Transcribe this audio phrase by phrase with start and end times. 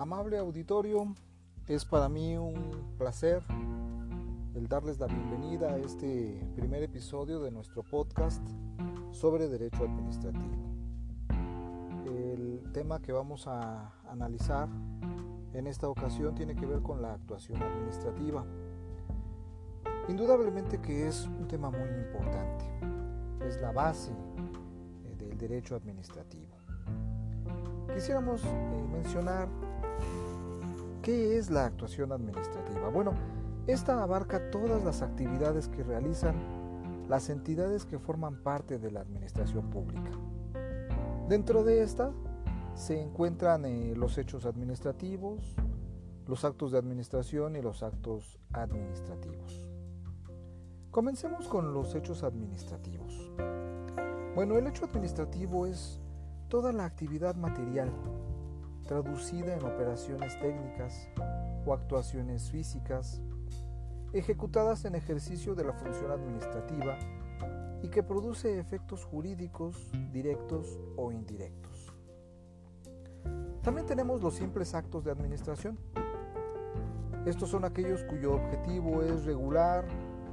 [0.00, 1.14] Amable auditorio,
[1.68, 3.42] es para mí un placer
[4.54, 8.40] el darles la bienvenida a este primer episodio de nuestro podcast
[9.10, 10.72] sobre derecho administrativo.
[12.06, 14.70] El tema que vamos a analizar
[15.52, 18.46] en esta ocasión tiene que ver con la actuación administrativa.
[20.08, 22.64] Indudablemente que es un tema muy importante,
[23.46, 26.56] es la base eh, del derecho administrativo.
[27.94, 29.46] Quisiéramos eh, mencionar
[31.02, 32.88] qué es la actuación administrativa.
[32.88, 33.12] Bueno,
[33.66, 36.34] esta abarca todas las actividades que realizan
[37.08, 40.10] las entidades que forman parte de la administración pública.
[41.28, 42.12] Dentro de esta
[42.74, 45.56] se encuentran eh, los hechos administrativos,
[46.26, 49.66] los actos de administración y los actos administrativos.
[50.90, 53.30] Comencemos con los hechos administrativos.
[54.34, 56.00] Bueno, el hecho administrativo es
[56.48, 57.90] toda la actividad material
[58.90, 61.08] traducida en operaciones técnicas
[61.64, 63.22] o actuaciones físicas
[64.12, 66.98] ejecutadas en ejercicio de la función administrativa
[67.84, 71.94] y que produce efectos jurídicos directos o indirectos.
[73.62, 75.78] También tenemos los simples actos de administración.
[77.26, 79.84] Estos son aquellos cuyo objetivo es regular,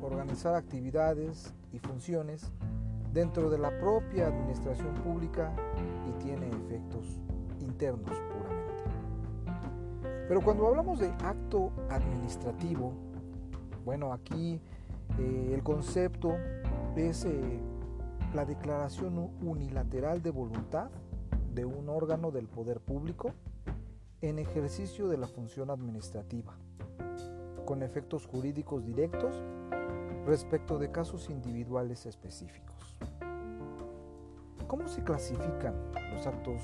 [0.00, 2.52] organizar actividades y funciones
[3.12, 5.52] dentro de la propia administración pública
[6.08, 7.18] y tiene efectos
[7.58, 8.16] internos.
[10.28, 12.92] Pero cuando hablamos de acto administrativo,
[13.84, 14.60] bueno, aquí
[15.18, 16.36] eh, el concepto
[16.96, 17.60] es eh,
[18.34, 20.90] la declaración unilateral de voluntad
[21.54, 23.32] de un órgano del poder público
[24.22, 26.54] en ejercicio de la función administrativa,
[27.66, 29.42] con efectos jurídicos directos
[30.26, 32.96] respecto de casos individuales específicos.
[34.66, 35.74] ¿Cómo se clasifican
[36.12, 36.62] los actos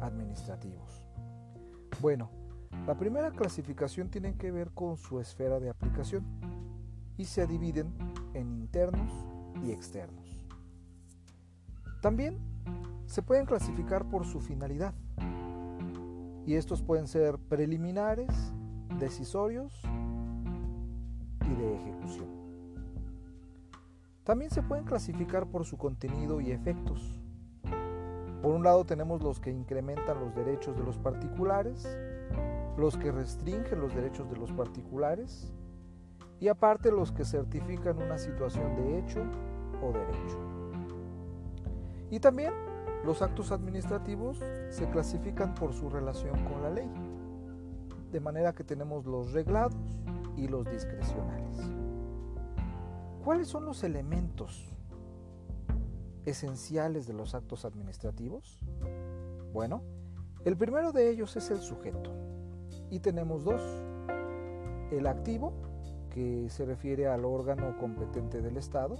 [0.00, 1.02] administrativos?
[2.00, 2.41] Bueno,
[2.86, 6.24] la primera clasificación tiene que ver con su esfera de aplicación
[7.16, 7.92] y se dividen
[8.34, 9.12] en internos
[9.62, 10.44] y externos.
[12.00, 12.38] También
[13.06, 14.94] se pueden clasificar por su finalidad
[16.44, 18.52] y estos pueden ser preliminares,
[18.98, 19.80] decisorios
[21.44, 22.28] y de ejecución.
[24.24, 27.20] También se pueden clasificar por su contenido y efectos.
[28.42, 31.86] Por un lado tenemos los que incrementan los derechos de los particulares,
[32.76, 35.52] los que restringen los derechos de los particulares
[36.40, 39.20] y aparte los que certifican una situación de hecho
[39.82, 40.38] o derecho.
[42.10, 42.52] Y también
[43.04, 44.38] los actos administrativos
[44.70, 46.90] se clasifican por su relación con la ley,
[48.10, 49.74] de manera que tenemos los reglados
[50.36, 51.58] y los discrecionales.
[53.24, 54.74] ¿Cuáles son los elementos
[56.24, 58.58] esenciales de los actos administrativos?
[59.52, 59.82] Bueno,
[60.44, 62.31] el primero de ellos es el sujeto.
[62.92, 63.62] Y tenemos dos.
[64.90, 65.54] El activo,
[66.10, 68.98] que se refiere al órgano competente del Estado,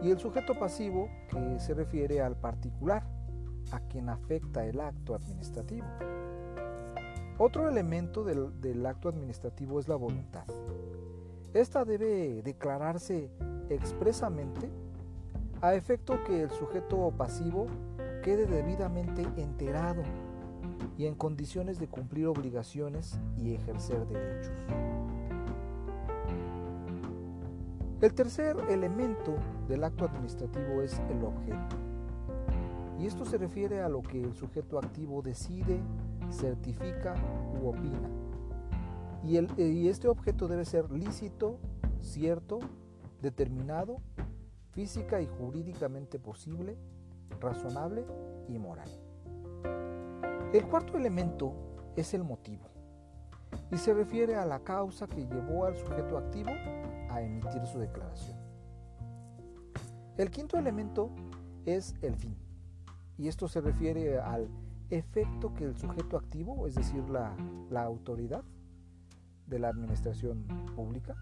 [0.00, 3.04] y el sujeto pasivo, que se refiere al particular,
[3.70, 5.86] a quien afecta el acto administrativo.
[7.36, 10.46] Otro elemento del, del, acto administrativo es la voluntad.
[11.52, 13.30] Esta debe declararse
[13.68, 14.70] expresamente
[15.60, 17.66] a efecto que el sujeto pasivo
[18.22, 20.02] quede debidamente enterado
[20.98, 24.54] y en condiciones de cumplir obligaciones y ejercer derechos.
[28.00, 29.36] El tercer elemento
[29.68, 31.76] del acto administrativo es el objeto.
[32.98, 35.80] Y esto se refiere a lo que el sujeto activo decide,
[36.30, 37.14] certifica
[37.60, 38.10] u opina.
[39.24, 41.58] Y, este objeto debe ser lícito,
[42.00, 42.60] cierto,
[43.22, 44.00] determinado,
[44.70, 46.76] física y jurídicamente posible,
[47.40, 48.04] razonable
[48.48, 48.88] y moral.
[50.52, 51.54] El cuarto elemento
[51.96, 52.68] es el motivo
[53.72, 56.50] y se refiere a la causa que llevó al sujeto activo
[57.10, 58.38] a emitir su declaración.
[60.16, 61.10] El quinto elemento
[61.64, 62.36] es el fin
[63.18, 64.48] y esto se refiere al
[64.88, 67.34] efecto que el sujeto activo, es decir, la,
[67.82, 68.44] autoridad
[69.48, 70.46] de la administración
[70.76, 71.16] pública,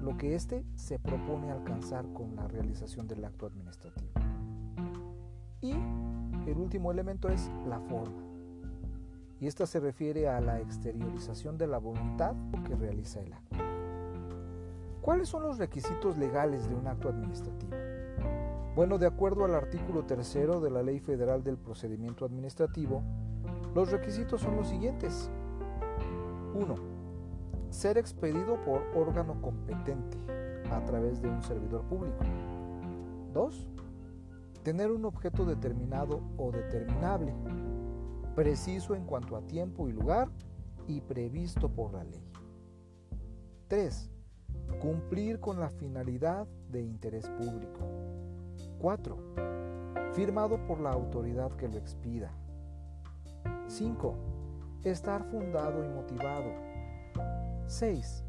[0.00, 4.10] lo que éste se propone alcanzar con la realización del acto administrativo.
[5.60, 5.72] Y
[6.50, 8.29] el último elemento es la forma
[9.40, 12.34] y esta se refiere a la exteriorización de la voluntad
[12.66, 13.56] que realiza el acto.
[15.00, 17.72] ¿Cuáles son los requisitos legales de un acto administrativo?
[18.76, 23.02] Bueno, de acuerdo al artículo tercero de la Ley Federal del Procedimiento Administrativo,
[23.74, 25.30] los requisitos son los siguientes.
[26.54, 26.74] 1.
[27.70, 30.18] Ser expedido por órgano competente
[30.70, 32.24] a través de un servidor público.
[33.32, 33.68] 2.
[34.62, 37.32] Tener un objeto determinado o determinable
[38.34, 40.28] preciso en cuanto a tiempo y lugar
[40.86, 42.24] y previsto por la ley.
[43.68, 44.10] 3.
[44.80, 47.80] Cumplir con la finalidad de interés público.
[48.80, 49.16] 4.
[50.12, 52.32] Firmado por la autoridad que lo expida.
[53.68, 54.14] 5.
[54.84, 56.52] Estar fundado y motivado.
[57.66, 58.24] 6.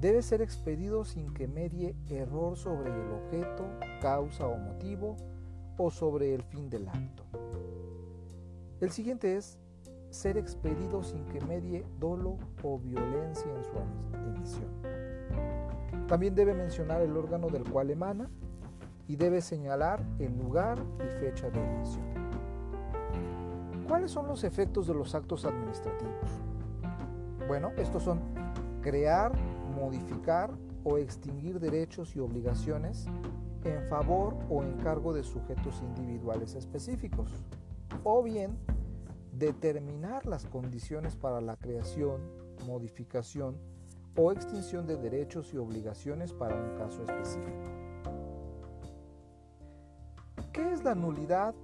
[0.00, 3.64] Debe ser expedido sin que medie error sobre el objeto,
[4.00, 5.16] causa o motivo
[5.76, 7.24] o sobre el fin del acto.
[8.82, 9.60] El siguiente es
[10.10, 13.70] ser expedido sin que medie dolo o violencia en su
[14.26, 14.68] emisión.
[16.08, 18.28] También debe mencionar el órgano del cual emana
[19.06, 22.02] y debe señalar el lugar y fecha de emisión.
[23.86, 26.42] ¿Cuáles son los efectos de los actos administrativos?
[27.46, 28.18] Bueno, estos son
[28.80, 29.30] crear,
[29.76, 30.50] modificar
[30.82, 33.06] o extinguir derechos y obligaciones
[33.62, 37.30] en favor o en cargo de sujetos individuales específicos,
[38.02, 38.58] o bien
[39.32, 42.20] determinar las condiciones para la creación,
[42.66, 43.56] modificación
[44.16, 47.72] o extinción de derechos y obligaciones para un caso específico.
[50.52, 51.54] ¿Qué es la nulidad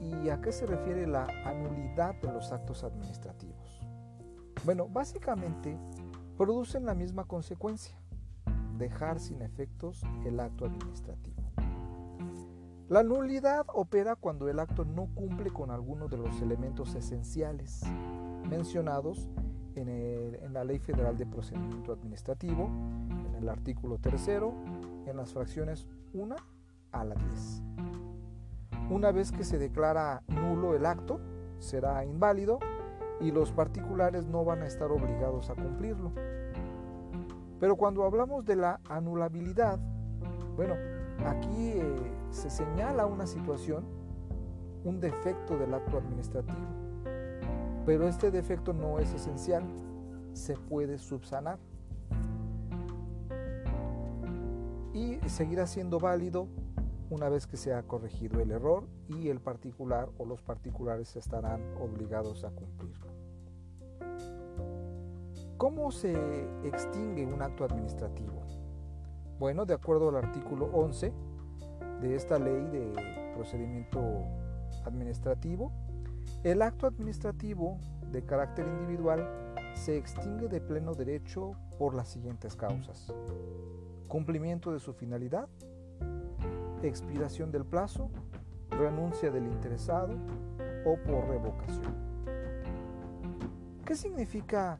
[0.00, 3.80] y a qué se refiere la anulidad de los actos administrativos?
[4.64, 5.78] Bueno, básicamente
[6.36, 7.96] producen la misma consecuencia,
[8.78, 11.47] dejar sin efectos el acto administrativo.
[12.88, 17.82] La nulidad opera cuando el acto no cumple con alguno de los elementos esenciales
[18.48, 19.28] mencionados
[19.74, 22.70] en, la Ley Federal de Procedimiento Administrativo,
[23.26, 24.54] en el artículo tercero,
[25.06, 26.34] en las fracciones 1
[26.92, 27.62] a la 10.
[28.90, 31.20] Una vez que se declara nulo el acto,
[31.58, 32.58] será inválido
[33.20, 36.10] y los particulares no van a estar obligados a cumplirlo.
[37.60, 39.78] Pero cuando hablamos de la anulabilidad,
[40.56, 40.74] bueno,
[41.26, 41.96] Aquí eh,
[42.30, 43.84] se señala una situación,
[44.84, 46.56] un defecto del acto administrativo,
[47.86, 49.64] pero este defecto no es esencial,
[50.32, 51.58] se puede subsanar
[54.92, 56.48] y seguirá siendo válido
[57.10, 61.62] una vez que se ha corregido el error y el particular o los particulares estarán
[61.80, 63.08] obligados a cumplirlo.
[65.56, 66.14] ¿Cómo se
[66.62, 68.42] extingue un acto administrativo?
[69.38, 71.12] Bueno, de acuerdo al artículo 11
[72.00, 72.92] de esta ley de
[73.34, 74.24] procedimiento
[74.84, 75.72] administrativo,
[76.44, 77.78] el acto administrativo
[78.12, 79.28] de carácter individual
[79.74, 83.12] se extingue de pleno derecho por las siguientes causas.
[84.08, 85.48] Cumplimiento de su finalidad,
[86.82, 88.10] expiración del plazo,
[88.70, 90.14] renuncia del interesado
[90.84, 92.08] o por revocación.
[93.84, 94.78] ¿Qué significa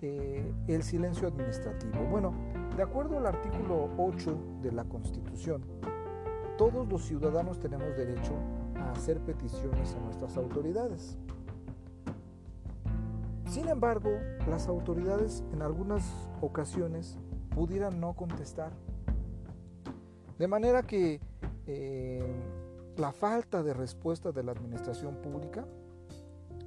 [0.00, 2.04] eh, el silencio administrativo?
[2.10, 2.32] Bueno,
[2.76, 5.62] de acuerdo al artículo 8 de la Constitución,
[6.56, 8.32] todos los ciudadanos tenemos derecho
[8.76, 11.18] a hacer peticiones a nuestras autoridades.
[13.46, 14.10] Sin embargo,
[14.48, 16.04] las autoridades en algunas
[16.40, 17.18] ocasiones
[17.54, 18.72] pudieran no contestar.
[20.38, 21.20] De manera que
[21.66, 22.34] eh,
[22.96, 25.66] la falta de respuesta de la administración pública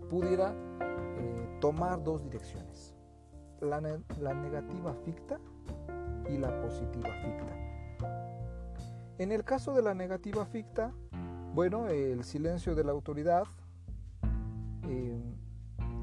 [0.10, 0.54] pudiera
[1.18, 2.94] eh, tomar dos direcciones.
[3.62, 3.82] La,
[4.22, 5.40] la negativa ficta
[6.30, 7.65] y la positiva ficta.
[9.18, 10.92] En el caso de la negativa ficta,
[11.54, 13.46] bueno, el silencio de la autoridad,
[14.84, 15.24] eh,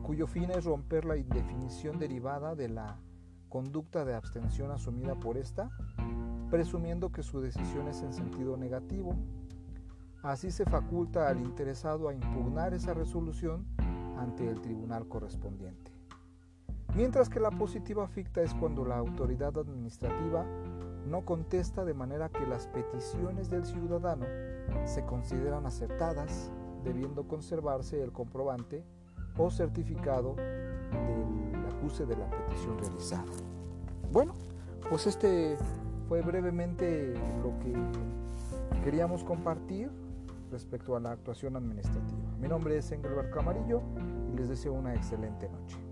[0.03, 2.99] cuyo fin es romper la indefinición derivada de la
[3.51, 5.71] conducta de abstención asumida por esta,
[6.51, 9.15] presumiendo que su decisión es en sentido negativo.
[10.23, 13.67] Así se faculta al interesado a impugnar esa resolución
[14.17, 15.93] ante el tribunal correspondiente.
[16.95, 20.47] Mientras que la positiva ficta es cuando la autoridad administrativa
[21.07, 24.27] no contesta de manera que las peticiones del ciudadano
[24.85, 26.51] se consideran aceptadas,
[26.85, 28.85] debiendo conservarse el comprobante
[29.37, 33.25] o certificado del acuse de la petición realizada.
[34.11, 34.35] Bueno,
[34.89, 35.57] pues este
[36.09, 37.75] fue brevemente lo que
[38.85, 39.91] queríamos compartir
[40.51, 42.37] respecto a la actuación administrativa.
[42.39, 43.81] Mi nombre es Engelbert Camarillo
[44.33, 45.92] y les deseo una excelente noche.